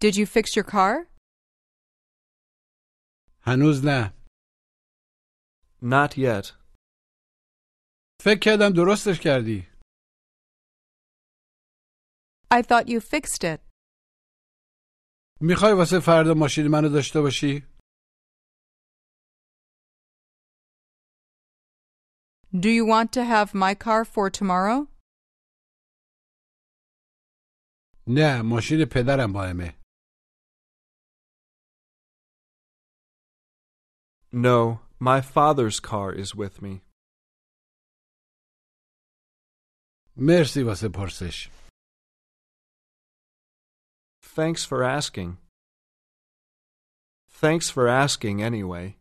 Did 0.00 0.14
you 0.16 0.26
fix 0.26 0.56
your 0.56 0.64
car? 0.64 1.06
هنوز 3.42 3.84
نه 3.84 4.14
Not 5.82 6.12
yet. 6.16 6.46
فکر 8.22 8.38
کردم 8.42 8.70
درستش 8.76 9.20
کردی 9.20 9.71
I 12.51 12.61
thought 12.61 12.87
you 12.87 12.99
fixed 12.99 13.43
it. 13.43 13.61
میخوای 15.41 15.73
واسه 15.73 15.99
فردا 15.99 16.33
ماشین 16.33 16.67
منو 16.67 16.89
داشته 16.89 17.21
باشی؟ 17.21 17.67
Do 22.53 22.69
you 22.69 22.85
want 22.85 23.11
to 23.13 23.23
have 23.25 23.53
my 23.53 23.73
car 23.75 24.05
for 24.05 24.29
tomorrow? 24.29 24.87
نه 28.07 28.41
ماشین 28.41 28.85
پدرم 28.91 29.31
مهمه 29.31 29.73
No, 34.33 34.79
my 34.99 35.21
father's 35.21 35.79
car 35.79 36.11
is 36.13 36.35
with 36.35 36.61
me. 36.61 36.81
مرسی 40.17 40.63
واسه 40.63 40.89
پرسش 40.89 41.49
Thanks 44.35 44.65
for 44.65 44.83
asking. 44.83 45.37
Thanks 47.41 47.69
for 47.69 47.87
asking 47.87 48.41
anyway. 48.41 48.95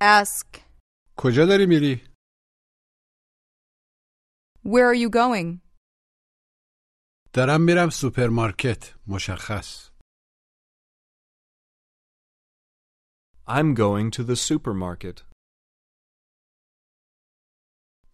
Ask. 0.00 0.46
کجا 1.16 1.46
داری 1.46 1.66
میری؟ 1.66 2.04
Where 4.64 4.86
are 4.86 4.94
you 4.94 5.10
going? 5.10 5.60
دارم 7.34 7.60
میرم 7.60 7.88
سوپرمارکت 7.90 8.94
مشخص 9.06 9.92
I'm 13.48 13.74
going 13.74 14.10
to 14.16 14.22
the 14.24 14.36
supermarket. 14.36 15.22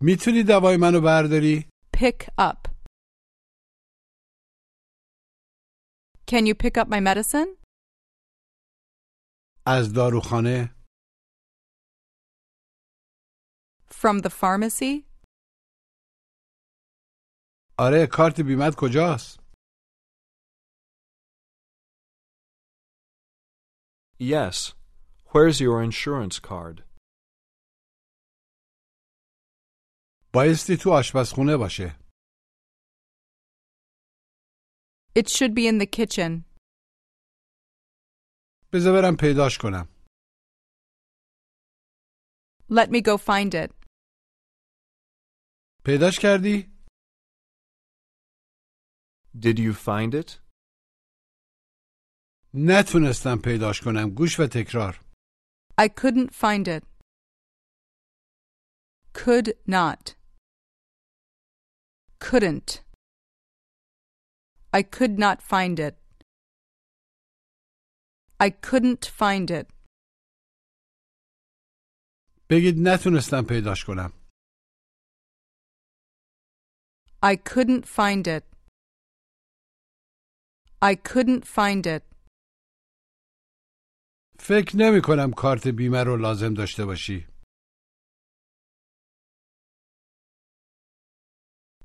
میتونی 0.00 0.42
دوای 0.48 0.76
منو 0.76 1.00
برداری؟ 1.00 1.68
Pick 1.96 2.28
up. 2.38 2.68
Can 6.32 6.46
you 6.46 6.54
pick 6.54 6.76
up 6.78 6.88
my 6.88 7.00
medicine? 7.00 7.58
از 9.66 9.92
داروخانه 9.92 10.74
From 13.90 14.20
the 14.22 14.30
pharmacy? 14.30 15.04
آره 17.78 18.06
کارت 18.12 18.40
بیمت 18.40 18.74
کجاست؟ 18.78 19.38
Yes. 24.20 24.74
Where's 25.32 25.60
your 25.60 25.82
insurance 25.82 26.38
card? 26.40 26.82
بایستی 30.34 30.76
تو 30.76 30.90
آشپزخونه 30.92 31.56
باشه 31.56 31.96
It 35.14 35.28
should 35.28 35.54
be 35.54 35.66
in 35.68 35.78
the 35.78 35.86
kitchen. 35.86 36.44
بذار 38.72 38.92
برم 39.02 39.16
پیداش 39.20 39.58
کنم 39.58 39.88
Let 42.70 42.90
me 42.90 43.00
go 43.00 43.16
find 43.18 43.54
it. 43.54 43.72
پیداش 45.84 46.18
کردی؟ 46.22 46.78
Did 49.38 49.58
you 49.58 49.72
find 49.72 50.14
it? 50.14 50.40
نتونستم 52.54 53.36
پیداش 53.44 53.80
کنم 53.84 54.14
گوش 54.14 54.40
و 54.40 54.42
تکرار 54.52 55.00
I 55.80 55.88
couldn't 55.88 56.34
find 56.34 56.66
it. 56.68 56.82
Could 59.14 59.48
not. 59.66 60.14
Couldn't. 62.20 62.82
I 64.72 64.82
could 64.82 65.18
not 65.18 65.42
find 65.42 65.80
it. 65.88 65.94
I 68.40 68.50
couldn't 68.50 69.04
find 69.20 69.50
it. 69.50 69.66
بگید 72.50 72.74
نتونستم 72.78 73.42
پیداش 73.48 73.84
کنم 73.84 74.12
I 77.22 77.36
couldn't 77.36 77.84
find 77.86 78.26
it. 78.26 78.44
I 80.82 80.94
couldn't 80.94 81.44
find 81.44 81.86
it. 81.86 82.02
فکر 84.40 84.76
نمی 84.76 85.00
کنم 85.04 85.30
کارت 85.36 85.68
بیمه 85.68 86.02
رو 86.02 86.16
لازم 86.16 86.54
داشته 86.54 86.84
باشی 86.84 87.26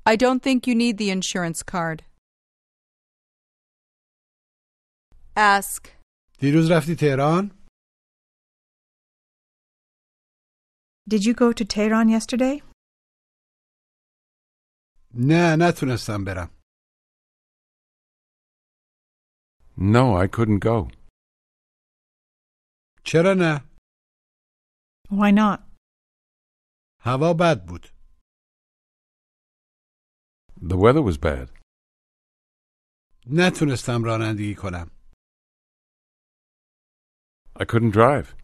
I 0.06 0.16
don't 0.16 0.42
think 0.42 0.66
you 0.66 0.74
need 0.74 0.98
the 0.98 1.10
insurance 1.10 1.62
card. 1.62 2.04
Ask. 5.38 5.88
دیروز 6.40 6.70
رفتی 6.70 6.94
تهران؟ 7.00 7.64
Did 11.10 11.22
you 11.24 11.34
go 11.34 11.52
to 11.52 11.64
Tehran 11.64 12.08
yesterday? 12.08 12.62
نه 15.14 15.56
نتونستم 15.60 16.24
برم 16.24 16.50
No, 19.76 20.16
I 20.24 20.26
couldn't 20.28 20.60
go. 20.64 20.90
چرا 23.04 23.34
نه؟ 23.38 23.70
Why 25.10 25.30
not? 25.32 25.60
هوا 27.00 27.32
بد 27.40 27.66
بود 27.68 27.86
The 30.60 30.76
weather 30.76 31.02
was 31.02 31.18
bad. 31.18 31.64
نتونستم 33.26 34.04
رانندگی 34.04 34.54
کنم 34.54 34.90
I 37.59 37.65
couldn't 37.65 37.91
drive. 37.91 38.35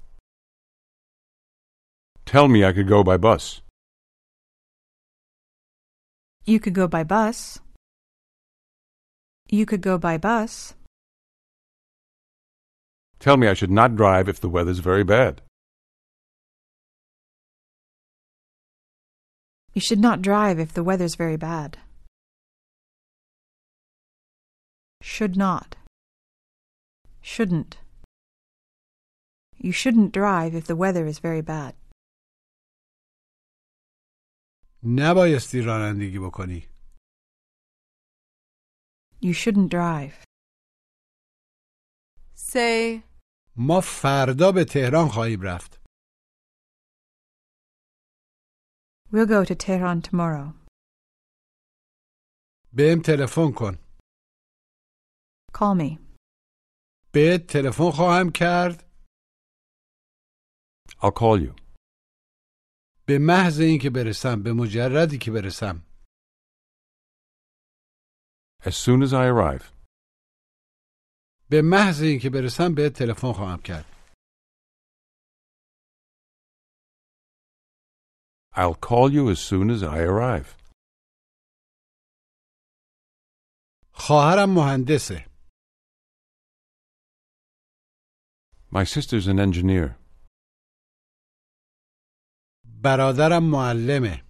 Tell 2.25 2.49
me 2.49 2.65
I 2.65 2.73
could 2.73 2.87
go 2.87 3.01
by 3.01 3.15
bus. 3.15 3.61
You 6.43 6.59
could 6.59 6.73
go 6.73 6.87
by 6.87 7.03
bus. 7.03 7.59
You 9.47 9.65
could 9.65 9.81
go 9.81 9.97
by 9.97 10.17
bus. 10.17 10.73
Tell 13.19 13.37
me 13.37 13.47
I 13.47 13.53
should 13.53 13.71
not 13.71 13.95
drive 13.95 14.27
if 14.27 14.41
the 14.41 14.49
weather's 14.49 14.79
very 14.79 15.03
bad. 15.03 15.41
You 19.73 19.81
should 19.81 19.99
not 19.99 20.21
drive 20.21 20.59
if 20.59 20.73
the 20.73 20.83
weather's 20.83 21.15
very 21.15 21.37
bad. 21.37 21.77
Should 25.01 25.37
not. 25.37 25.75
Shouldn't. 27.21 27.77
You 29.64 29.72
shouldn't 29.72 30.12
drive 30.12 30.54
if 30.54 30.66
the 30.66 30.76
weather 30.76 31.06
is 31.06 31.18
very 31.18 31.42
bad. 31.42 31.74
نبایستی 34.82 35.60
رانندگی 35.60 36.18
بکنی 36.18 36.66
You 39.22 39.34
shouldn't 39.34 39.68
drive. 39.70 40.24
Say, 42.34 43.02
ما 43.56 43.80
فردا 43.80 44.52
به 44.52 44.64
تهران 44.64 45.08
خواهیم 45.08 45.40
رفت 45.42 45.80
We'll 49.12 49.26
go 49.26 49.44
to 49.44 49.54
Tehran 49.54 50.00
tomorrow. 50.02 50.54
بهم 52.72 53.02
تلفن 53.04 53.52
کن 53.56 53.78
Call 55.52 55.74
me. 55.74 55.98
بهت 57.12 57.46
تلفن 57.46 57.90
خواهم 57.90 58.30
کرد 58.34 58.83
I'll 61.04 61.12
call 61.12 61.38
you. 61.40 61.54
به 63.06 63.18
محض 63.18 63.60
اینکه 63.60 63.90
برسم 63.90 64.42
به 64.42 64.52
مجردی 64.52 65.18
که 65.18 65.30
برسم 65.30 65.82
As 68.62 68.76
soon 68.76 69.02
as 69.02 69.12
I 69.12 69.26
arrive. 69.26 69.64
به 71.50 71.62
محض 71.62 72.02
اینکه 72.02 72.30
برسم 72.30 72.74
بهت 72.74 72.92
تلفن 72.92 73.32
خواهم 73.32 73.62
کرد 73.62 73.84
I'll 78.56 78.74
call 78.74 79.10
you 79.12 79.30
as 79.30 79.38
soon 79.40 79.70
as 79.70 79.82
I 79.82 79.98
arrive. 79.98 80.56
خواهرم 83.92 84.50
مهندسه. 84.54 85.26
My 88.72 88.84
sister's 88.84 89.26
an 89.26 89.38
engineer. 89.38 89.96
برادرم 92.84 93.50
معلمه. 93.50 94.24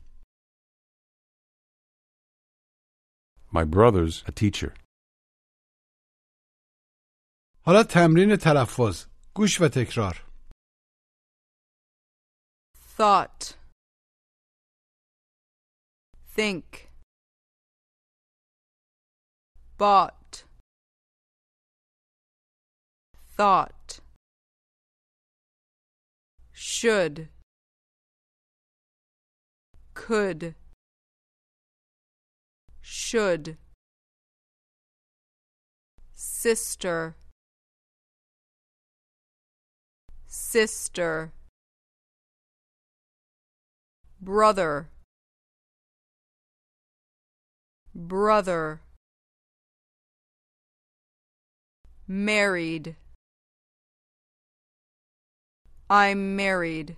My 3.53 3.65
brother's 3.65 4.23
a 4.27 4.33
teacher. 4.33 4.75
حالا 7.67 7.83
تمرین 7.83 8.37
تلفظ. 8.37 9.07
گوش 9.35 9.61
و 9.61 9.69
تکرار. 9.69 10.31
Thought. 12.97 13.57
Think. 16.37 16.91
Bought. 19.79 20.45
Thought. 23.37 24.01
Should. 26.53 27.29
Could. 29.96 30.54
Should. 32.82 33.58
Sister. 36.14 37.16
Sister. 40.28 41.32
Brother. 44.22 44.90
Brother. 47.96 48.82
Married. 52.08 52.96
I'm 55.90 56.36
married. 56.36 56.98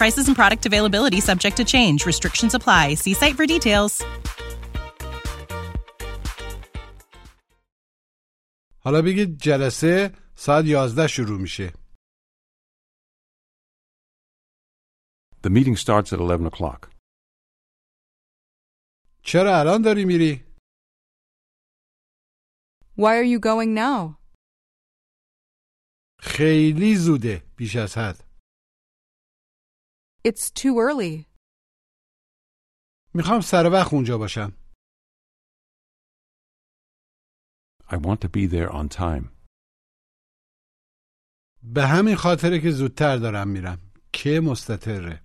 Prices 0.00 0.26
and 0.28 0.36
product 0.36 0.66
availability 0.66 1.20
subject 1.20 1.56
to 1.60 1.64
change. 1.64 1.98
Restrictions 2.12 2.52
apply. 2.58 2.94
See 2.94 3.14
site 3.14 3.36
for 3.36 3.46
details. 3.46 4.02
حالا 8.84 9.02
بگید 9.02 9.38
جلسه 9.38 10.12
ساعت 10.36 10.64
11 10.64 11.06
شروع 11.06 11.40
میشه. 11.40 11.72
The 15.46 15.50
meeting 15.50 15.76
starts 15.76 16.12
at 16.12 16.20
11 16.20 16.46
o'clock. 16.46 16.88
چرا 19.22 19.60
الان 19.60 19.82
داری 19.82 20.04
میری؟ 20.04 20.44
why 22.96 23.16
are 23.16 23.24
you 23.24 23.40
going 23.40 23.74
now? 23.74 24.18
خیلی 26.20 26.96
زوده 26.96 27.42
بیش 27.56 27.76
از 27.76 27.98
حد. 27.98 28.24
It's 30.28 30.50
too 30.50 30.78
early. 30.78 31.26
میخوام 33.14 33.40
سر 33.40 33.70
وقت 33.72 33.92
اونجا 33.92 34.18
باشم. 34.18 34.52
I 37.88 37.96
want 37.96 38.20
to 38.20 38.28
be 38.28 38.46
there 38.46 38.70
on 38.72 38.88
time. 38.88 39.34
به 41.62 41.86
همین 41.86 42.16
خاطره 42.16 42.60
که 42.60 42.70
زودتر 42.70 43.16
دارم 43.16 43.48
میرم. 43.48 43.92
که 44.12 44.40
مستطره. 44.44 45.24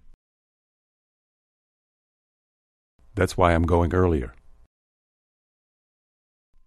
That's 3.15 3.33
why 3.37 3.53
I'm 3.55 3.65
going 3.65 3.93
earlier. 3.93 4.39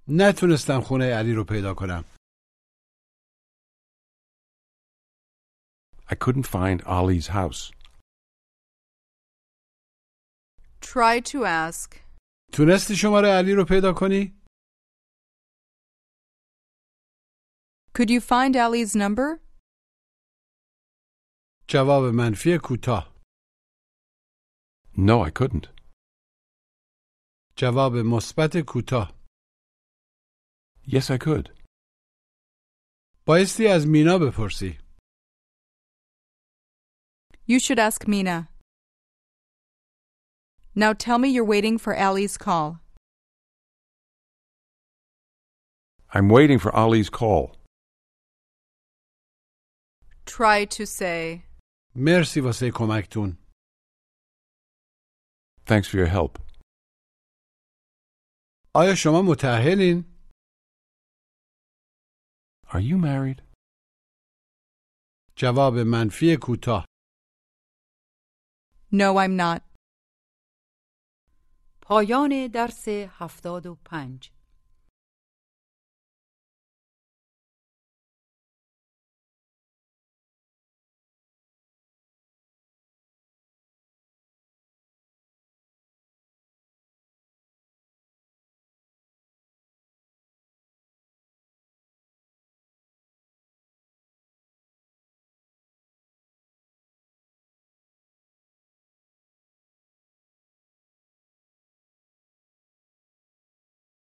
نتونستم 0.08 0.80
خونه 0.80 1.04
علی 1.14 1.32
رو 1.32 1.44
پیدا 1.44 1.74
کنم. 1.74 2.04
I 6.06 6.14
couldn't 6.14 6.46
find 6.46 6.82
Ali's 6.84 7.28
house. 7.28 7.75
Try 10.86 11.20
to 11.32 11.44
ask. 11.44 11.96
تونستی 12.52 12.96
شماره 12.96 13.28
علی 13.28 13.52
رو 13.54 13.64
پیدا 13.68 13.92
کنی؟ 13.96 14.42
Could 17.94 18.10
you 18.10 18.20
find 18.20 18.54
Ali's 18.56 18.94
number? 18.96 19.40
جواب 21.68 22.04
منفی 22.14 22.58
کوتاه. 22.62 23.12
No, 24.96 25.24
I 25.28 25.30
couldn't. 25.30 25.66
جواب 27.56 27.92
مثبت 27.96 28.52
کوتاه. 28.66 29.22
Yes, 30.86 31.10
I 31.10 31.18
could. 31.18 31.62
بایستی 33.26 33.66
از 33.66 33.86
مینا 33.86 34.18
بپرسی. 34.18 34.78
You 37.48 37.58
should 37.60 37.78
ask 37.78 38.06
Mina. 38.08 38.48
Now 40.76 40.92
tell 40.92 41.18
me 41.18 41.28
you're 41.28 41.44
waiting 41.44 41.76
for 41.78 41.94
Ali's 41.94 42.36
call. 42.38 42.80
I'm 46.14 46.28
waiting 46.28 46.58
for 46.58 46.74
Ali's 46.74 47.10
call. 47.10 47.56
Try 50.26 50.64
to 50.64 50.86
say, 50.86 51.44
مرسی 51.96 52.40
واسه 52.40 52.70
کمکتون. 52.74 53.36
Thanks 55.66 55.88
for 55.88 55.96
your 55.96 56.06
help. 56.06 56.38
آیا 58.74 58.94
شما 58.94 59.22
متأهلین؟ 59.22 60.04
Are 62.68 62.80
you 62.80 62.98
married? 62.98 63.42
جواب 65.36 65.74
منفی 65.74 66.36
کوتاه. 66.42 66.84
No, 68.92 69.18
I'm 69.18 69.36
not. 69.36 69.65
پایان 71.89 72.47
درس 72.47 72.87
هفتاد 72.87 73.65
و 73.65 73.77
پنج. 73.85 74.31